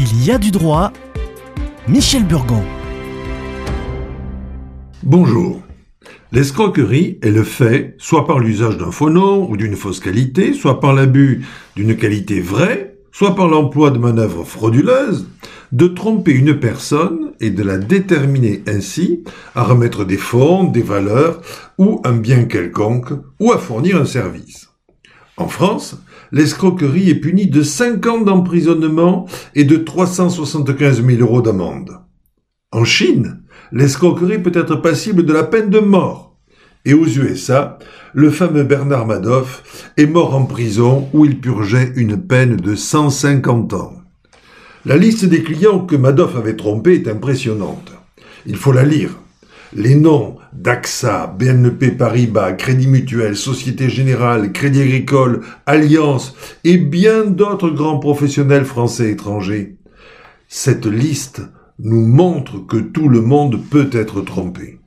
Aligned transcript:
Il 0.00 0.24
y 0.24 0.30
a 0.30 0.38
du 0.38 0.52
droit. 0.52 0.92
Michel 1.88 2.24
Burgon. 2.24 2.62
Bonjour. 5.02 5.60
L'escroquerie 6.30 7.18
est 7.20 7.32
le 7.32 7.42
fait, 7.42 7.96
soit 7.98 8.24
par 8.24 8.38
l'usage 8.38 8.78
d'un 8.78 8.92
faux 8.92 9.10
nom 9.10 9.50
ou 9.50 9.56
d'une 9.56 9.74
fausse 9.74 9.98
qualité, 9.98 10.52
soit 10.52 10.78
par 10.78 10.92
l'abus 10.92 11.44
d'une 11.74 11.96
qualité 11.96 12.40
vraie, 12.40 12.96
soit 13.10 13.34
par 13.34 13.48
l'emploi 13.48 13.90
de 13.90 13.98
manœuvres 13.98 14.44
frauduleuses, 14.44 15.26
de 15.72 15.88
tromper 15.88 16.30
une 16.30 16.60
personne 16.60 17.32
et 17.40 17.50
de 17.50 17.64
la 17.64 17.76
déterminer 17.76 18.62
ainsi 18.68 19.24
à 19.56 19.64
remettre 19.64 20.04
des 20.04 20.16
fonds, 20.16 20.62
des 20.62 20.82
valeurs 20.82 21.40
ou 21.76 22.00
un 22.04 22.12
bien 22.12 22.44
quelconque, 22.44 23.14
ou 23.40 23.50
à 23.50 23.58
fournir 23.58 24.00
un 24.00 24.06
service. 24.06 24.67
En 25.38 25.46
France, 25.46 25.96
l'escroquerie 26.32 27.10
est 27.10 27.14
punie 27.14 27.46
de 27.46 27.62
5 27.62 28.04
ans 28.06 28.20
d'emprisonnement 28.20 29.26
et 29.54 29.62
de 29.64 29.76
375 29.76 31.04
000 31.04 31.20
euros 31.20 31.42
d'amende. 31.42 32.00
En 32.72 32.84
Chine, 32.84 33.42
l'escroquerie 33.70 34.40
peut 34.40 34.52
être 34.52 34.76
passible 34.76 35.24
de 35.24 35.32
la 35.32 35.44
peine 35.44 35.70
de 35.70 35.78
mort. 35.78 36.36
Et 36.84 36.92
aux 36.92 37.06
USA, 37.06 37.78
le 38.14 38.30
fameux 38.30 38.64
Bernard 38.64 39.06
Madoff 39.06 39.90
est 39.96 40.06
mort 40.06 40.34
en 40.34 40.44
prison 40.44 41.08
où 41.12 41.24
il 41.24 41.40
purgeait 41.40 41.92
une 41.94 42.16
peine 42.20 42.56
de 42.56 42.74
150 42.74 43.74
ans. 43.74 43.94
La 44.84 44.96
liste 44.96 45.24
des 45.24 45.42
clients 45.42 45.86
que 45.86 45.96
Madoff 45.96 46.34
avait 46.36 46.56
trompés 46.56 46.94
est 46.94 47.08
impressionnante. 47.08 47.92
Il 48.46 48.56
faut 48.56 48.72
la 48.72 48.84
lire. 48.84 49.10
Les 49.74 49.94
noms 49.94 50.36
d'AXA, 50.54 51.26
BNP 51.38 51.90
Paribas, 51.90 52.52
Crédit 52.52 52.86
Mutuel, 52.86 53.36
Société 53.36 53.90
Générale, 53.90 54.50
Crédit 54.52 54.80
Agricole, 54.80 55.42
Alliance 55.66 56.34
et 56.64 56.78
bien 56.78 57.26
d'autres 57.26 57.68
grands 57.68 57.98
professionnels 57.98 58.64
français 58.64 59.10
et 59.10 59.12
étrangers. 59.12 59.76
Cette 60.48 60.86
liste 60.86 61.42
nous 61.78 62.06
montre 62.06 62.66
que 62.66 62.78
tout 62.78 63.10
le 63.10 63.20
monde 63.20 63.62
peut 63.70 63.90
être 63.92 64.22
trompé. 64.22 64.80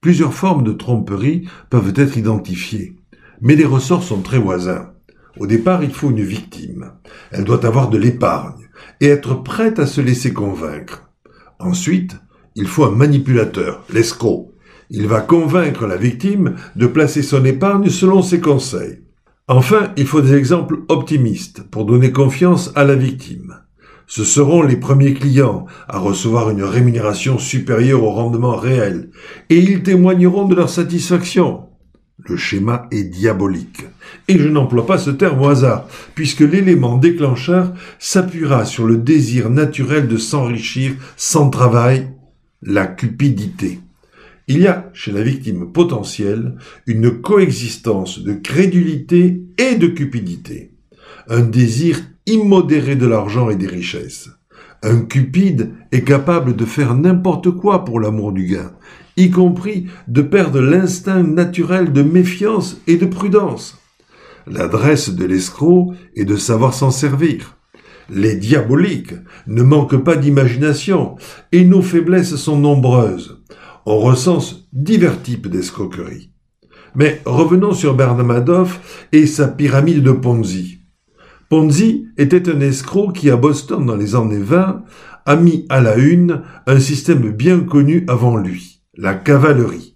Plusieurs 0.00 0.32
formes 0.32 0.64
de 0.64 0.72
tromperie 0.72 1.46
peuvent 1.68 1.92
être 1.96 2.16
identifiées, 2.16 2.96
mais 3.42 3.54
les 3.54 3.66
ressorts 3.66 4.02
sont 4.02 4.22
très 4.22 4.38
voisins. 4.38 4.92
Au 5.38 5.46
départ, 5.46 5.84
il 5.84 5.90
faut 5.90 6.10
une 6.10 6.22
victime. 6.22 6.92
Elle 7.32 7.44
doit 7.44 7.66
avoir 7.66 7.90
de 7.90 7.98
l'épargne 7.98 8.70
et 9.02 9.08
être 9.08 9.34
prête 9.34 9.78
à 9.78 9.86
se 9.86 10.00
laisser 10.00 10.32
convaincre. 10.32 11.10
Ensuite, 11.58 12.16
il 12.56 12.66
faut 12.66 12.84
un 12.84 12.90
manipulateur, 12.90 13.84
l'escroc. 13.92 14.50
Il 14.90 15.06
va 15.06 15.20
convaincre 15.20 15.86
la 15.86 15.96
victime 15.96 16.56
de 16.74 16.86
placer 16.86 17.22
son 17.22 17.44
épargne 17.44 17.90
selon 17.90 18.22
ses 18.22 18.40
conseils. 18.40 19.00
Enfin, 19.46 19.92
il 19.96 20.06
faut 20.06 20.22
des 20.22 20.34
exemples 20.34 20.80
optimistes 20.88 21.62
pour 21.70 21.84
donner 21.84 22.10
confiance 22.10 22.72
à 22.74 22.84
la 22.84 22.96
victime. 22.96 23.56
Ce 24.08 24.24
seront 24.24 24.62
les 24.62 24.76
premiers 24.76 25.14
clients 25.14 25.66
à 25.88 25.98
recevoir 25.98 26.50
une 26.50 26.62
rémunération 26.62 27.38
supérieure 27.38 28.02
au 28.02 28.10
rendement 28.10 28.56
réel, 28.56 29.10
et 29.50 29.58
ils 29.58 29.82
témoigneront 29.82 30.46
de 30.46 30.54
leur 30.54 30.70
satisfaction. 30.70 31.64
Le 32.28 32.36
schéma 32.36 32.86
est 32.90 33.04
diabolique. 33.04 33.84
Et 34.28 34.38
je 34.38 34.48
n'emploie 34.48 34.86
pas 34.86 34.98
ce 34.98 35.10
terme 35.10 35.42
au 35.42 35.48
hasard, 35.48 35.86
puisque 36.14 36.40
l'élément 36.40 36.96
déclencheur 36.96 37.72
s'appuiera 37.98 38.64
sur 38.64 38.86
le 38.86 38.96
désir 38.96 39.50
naturel 39.50 40.08
de 40.08 40.16
s'enrichir 40.16 40.92
sans 41.16 41.50
travail, 41.50 42.08
la 42.62 42.86
cupidité. 42.86 43.80
Il 44.48 44.60
y 44.60 44.66
a 44.66 44.90
chez 44.92 45.10
la 45.10 45.22
victime 45.22 45.72
potentielle 45.72 46.56
une 46.86 47.20
coexistence 47.20 48.20
de 48.20 48.32
crédulité 48.32 49.42
et 49.58 49.74
de 49.74 49.88
cupidité, 49.88 50.72
un 51.28 51.42
désir 51.42 52.00
immodéré 52.26 52.94
de 52.94 53.06
l'argent 53.06 53.50
et 53.50 53.56
des 53.56 53.66
richesses. 53.66 54.30
Un 54.82 55.00
cupide 55.00 55.72
est 55.90 56.02
capable 56.02 56.54
de 56.54 56.64
faire 56.64 56.94
n'importe 56.94 57.50
quoi 57.50 57.84
pour 57.84 57.98
l'amour 57.98 58.32
du 58.32 58.46
gain, 58.46 58.72
y 59.16 59.30
compris 59.30 59.86
de 60.06 60.22
perdre 60.22 60.60
l'instinct 60.60 61.22
naturel 61.22 61.92
de 61.92 62.02
méfiance 62.02 62.76
et 62.86 62.96
de 62.96 63.06
prudence. 63.06 63.78
L'adresse 64.46 65.10
de 65.10 65.24
l'escroc 65.24 65.94
est 66.14 66.24
de 66.24 66.36
savoir 66.36 66.72
s'en 66.72 66.92
servir. 66.92 67.55
Les 68.08 68.36
diaboliques 68.36 69.14
ne 69.46 69.62
manquent 69.62 70.02
pas 70.02 70.16
d'imagination 70.16 71.16
et 71.52 71.64
nos 71.64 71.82
faiblesses 71.82 72.36
sont 72.36 72.58
nombreuses. 72.58 73.42
On 73.84 73.98
recense 73.98 74.68
divers 74.72 75.22
types 75.22 75.48
d'escroqueries. 75.48 76.30
Mais 76.94 77.20
revenons 77.24 77.72
sur 77.72 77.94
Bernard 77.94 78.24
Madoff 78.24 79.06
et 79.12 79.26
sa 79.26 79.48
pyramide 79.48 80.02
de 80.02 80.12
Ponzi. 80.12 80.80
Ponzi 81.48 82.08
était 82.16 82.48
un 82.48 82.60
escroc 82.60 83.12
qui, 83.12 83.30
à 83.30 83.36
Boston 83.36 83.86
dans 83.86 83.96
les 83.96 84.14
années 84.14 84.42
20, 84.42 84.84
a 85.26 85.36
mis 85.36 85.66
à 85.68 85.80
la 85.80 85.96
une 85.96 86.42
un 86.66 86.80
système 86.80 87.30
bien 87.30 87.60
connu 87.60 88.04
avant 88.08 88.36
lui, 88.36 88.82
la 88.96 89.14
cavalerie. 89.14 89.95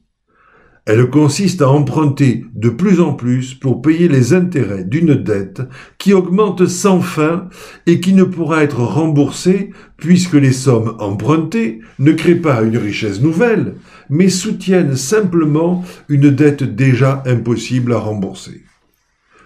Elle 0.92 1.08
consiste 1.08 1.62
à 1.62 1.70
emprunter 1.70 2.46
de 2.52 2.68
plus 2.68 3.00
en 3.00 3.12
plus 3.12 3.54
pour 3.54 3.80
payer 3.80 4.08
les 4.08 4.32
intérêts 4.32 4.82
d'une 4.82 5.14
dette 5.14 5.62
qui 5.98 6.12
augmente 6.12 6.66
sans 6.66 7.00
fin 7.00 7.48
et 7.86 8.00
qui 8.00 8.12
ne 8.12 8.24
pourra 8.24 8.64
être 8.64 8.80
remboursée 8.80 9.70
puisque 9.98 10.34
les 10.34 10.50
sommes 10.50 10.96
empruntées 10.98 11.78
ne 12.00 12.10
créent 12.10 12.34
pas 12.34 12.62
une 12.62 12.76
richesse 12.76 13.20
nouvelle, 13.20 13.76
mais 14.08 14.28
soutiennent 14.28 14.96
simplement 14.96 15.84
une 16.08 16.28
dette 16.28 16.64
déjà 16.64 17.22
impossible 17.24 17.92
à 17.92 17.98
rembourser. 17.98 18.64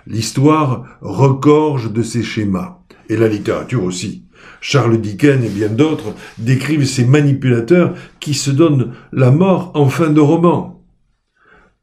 L'histoire 0.06 0.98
regorge 1.02 1.92
de 1.92 2.02
ces 2.02 2.22
schémas, 2.22 2.78
et 3.10 3.18
la 3.18 3.28
littérature 3.28 3.84
aussi. 3.84 4.24
Charles 4.62 4.98
Dickens 4.98 5.44
et 5.44 5.50
bien 5.50 5.68
d'autres 5.68 6.14
décrivent 6.38 6.86
ces 6.86 7.04
manipulateurs 7.04 7.92
qui 8.18 8.32
se 8.32 8.50
donnent 8.50 8.94
la 9.12 9.30
mort 9.30 9.72
en 9.74 9.90
fin 9.90 10.08
de 10.08 10.20
roman. 10.20 10.73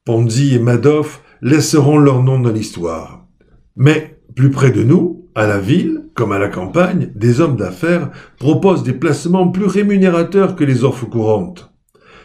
Ponzi 0.03 0.55
et 0.55 0.59
Madoff 0.59 1.21
laisseront 1.43 1.99
leur 1.99 2.23
nom 2.23 2.39
dans 2.39 2.51
l'histoire. 2.51 3.27
Mais 3.75 4.19
plus 4.35 4.49
près 4.49 4.71
de 4.71 4.81
nous, 4.81 5.29
à 5.35 5.45
la 5.45 5.59
ville, 5.59 6.05
comme 6.15 6.31
à 6.31 6.39
la 6.39 6.47
campagne, 6.47 7.11
des 7.13 7.39
hommes 7.39 7.55
d'affaires 7.55 8.09
proposent 8.39 8.81
des 8.81 8.93
placements 8.93 9.49
plus 9.49 9.67
rémunérateurs 9.67 10.55
que 10.55 10.63
les 10.63 10.83
offres 10.83 11.05
courantes. 11.05 11.71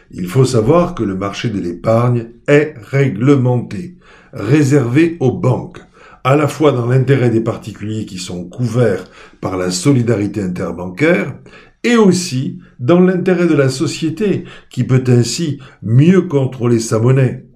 Il 0.09 0.25
faut 0.25 0.43
savoir 0.43 0.95
que 0.95 1.03
le 1.03 1.13
marché 1.13 1.49
de 1.49 1.59
l'épargne 1.59 2.29
est 2.47 2.73
réglementé, 2.81 3.99
réservé 4.33 5.15
aux 5.19 5.33
banques, 5.33 5.79
à 6.23 6.35
la 6.35 6.47
fois 6.47 6.71
dans 6.71 6.87
l'intérêt 6.87 7.29
des 7.29 7.41
particuliers 7.41 8.07
qui 8.07 8.17
sont 8.17 8.45
couverts 8.45 9.03
par 9.39 9.55
la 9.55 9.69
solidarité 9.69 10.41
interbancaire, 10.41 11.37
et 11.83 11.95
aussi 11.95 12.57
dans 12.79 12.99
l'intérêt 12.99 13.45
de 13.45 13.53
la 13.53 13.69
société 13.69 14.45
qui 14.71 14.83
peut 14.83 15.03
ainsi 15.07 15.59
mieux 15.83 16.23
contrôler 16.23 16.79
sa 16.79 16.97
monnaie 16.97 17.46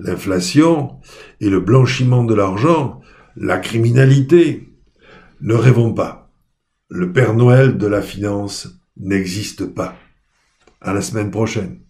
l'inflation 0.00 1.00
et 1.40 1.48
le 1.48 1.60
blanchiment 1.60 2.24
de 2.24 2.34
l'argent, 2.34 3.00
la 3.36 3.58
criminalité. 3.58 4.68
Ne 5.40 5.54
rêvons 5.54 5.94
pas. 5.94 6.30
Le 6.88 7.12
Père 7.12 7.34
Noël 7.34 7.78
de 7.78 7.86
la 7.86 8.02
finance 8.02 8.68
n'existe 8.96 9.64
pas. 9.64 9.96
À 10.80 10.92
la 10.92 11.02
semaine 11.02 11.30
prochaine. 11.30 11.80